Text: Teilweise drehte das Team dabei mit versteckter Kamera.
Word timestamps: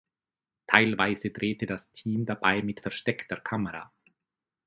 Teilweise 0.65 1.29
drehte 1.29 1.67
das 1.67 1.91
Team 1.91 2.25
dabei 2.25 2.63
mit 2.63 2.79
versteckter 2.79 3.37
Kamera. 3.37 3.93